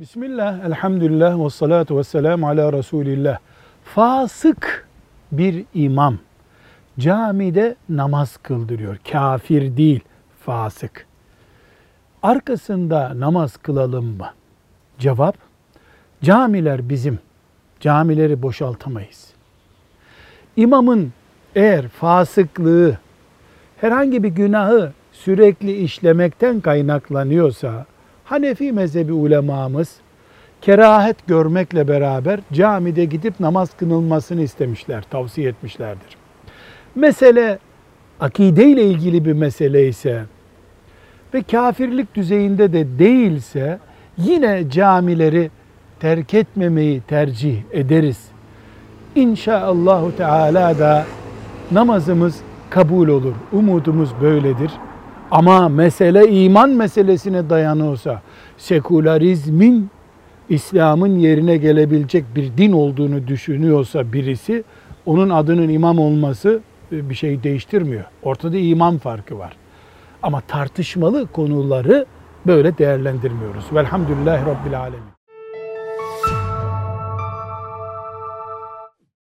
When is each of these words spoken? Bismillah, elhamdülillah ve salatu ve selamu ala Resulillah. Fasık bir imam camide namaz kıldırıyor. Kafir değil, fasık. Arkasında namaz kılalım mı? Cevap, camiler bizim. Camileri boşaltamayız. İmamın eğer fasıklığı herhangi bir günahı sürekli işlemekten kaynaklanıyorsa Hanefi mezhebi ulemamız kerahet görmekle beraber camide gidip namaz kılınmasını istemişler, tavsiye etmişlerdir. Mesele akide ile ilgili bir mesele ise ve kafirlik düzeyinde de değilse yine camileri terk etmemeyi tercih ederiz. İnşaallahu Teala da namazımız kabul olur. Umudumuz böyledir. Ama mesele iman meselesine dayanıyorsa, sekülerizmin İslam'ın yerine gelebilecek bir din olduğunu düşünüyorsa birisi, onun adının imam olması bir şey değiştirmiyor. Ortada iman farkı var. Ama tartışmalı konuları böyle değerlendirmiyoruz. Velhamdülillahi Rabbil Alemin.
Bismillah, 0.00 0.64
elhamdülillah 0.64 1.44
ve 1.44 1.50
salatu 1.50 1.98
ve 1.98 2.04
selamu 2.04 2.48
ala 2.48 2.72
Resulillah. 2.72 3.38
Fasık 3.84 4.88
bir 5.32 5.64
imam 5.74 6.18
camide 6.98 7.76
namaz 7.88 8.36
kıldırıyor. 8.36 8.96
Kafir 9.12 9.76
değil, 9.76 10.00
fasık. 10.44 11.06
Arkasında 12.22 13.20
namaz 13.20 13.56
kılalım 13.56 14.16
mı? 14.16 14.30
Cevap, 14.98 15.36
camiler 16.22 16.88
bizim. 16.88 17.18
Camileri 17.80 18.42
boşaltamayız. 18.42 19.30
İmamın 20.56 21.12
eğer 21.54 21.88
fasıklığı 21.88 22.98
herhangi 23.80 24.22
bir 24.22 24.28
günahı 24.28 24.92
sürekli 25.12 25.76
işlemekten 25.76 26.60
kaynaklanıyorsa 26.60 27.86
Hanefi 28.26 28.72
mezhebi 28.72 29.12
ulemamız 29.12 29.96
kerahet 30.60 31.26
görmekle 31.26 31.88
beraber 31.88 32.40
camide 32.52 33.04
gidip 33.04 33.40
namaz 33.40 33.76
kılınmasını 33.76 34.42
istemişler, 34.42 35.04
tavsiye 35.10 35.48
etmişlerdir. 35.48 36.16
Mesele 36.94 37.58
akide 38.20 38.64
ile 38.64 38.84
ilgili 38.84 39.24
bir 39.24 39.32
mesele 39.32 39.88
ise 39.88 40.22
ve 41.34 41.42
kafirlik 41.42 42.14
düzeyinde 42.14 42.72
de 42.72 42.98
değilse 42.98 43.78
yine 44.18 44.70
camileri 44.70 45.50
terk 46.00 46.34
etmemeyi 46.34 47.00
tercih 47.00 47.62
ederiz. 47.72 48.28
İnşaallahu 49.14 50.16
Teala 50.16 50.78
da 50.78 51.04
namazımız 51.72 52.40
kabul 52.70 53.08
olur. 53.08 53.34
Umudumuz 53.52 54.10
böyledir. 54.20 54.70
Ama 55.30 55.68
mesele 55.68 56.28
iman 56.28 56.70
meselesine 56.70 57.50
dayanıyorsa, 57.50 58.22
sekülerizmin 58.56 59.90
İslam'ın 60.48 61.18
yerine 61.18 61.56
gelebilecek 61.56 62.24
bir 62.36 62.56
din 62.56 62.72
olduğunu 62.72 63.26
düşünüyorsa 63.26 64.12
birisi, 64.12 64.64
onun 65.06 65.30
adının 65.30 65.68
imam 65.68 65.98
olması 65.98 66.60
bir 66.92 67.14
şey 67.14 67.42
değiştirmiyor. 67.42 68.04
Ortada 68.22 68.56
iman 68.56 68.98
farkı 68.98 69.38
var. 69.38 69.52
Ama 70.22 70.40
tartışmalı 70.40 71.26
konuları 71.26 72.06
böyle 72.46 72.78
değerlendirmiyoruz. 72.78 73.64
Velhamdülillahi 73.74 74.46
Rabbil 74.46 74.80
Alemin. 74.80 75.16